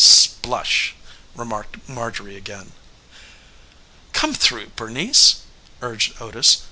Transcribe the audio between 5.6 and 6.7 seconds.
urged Otis.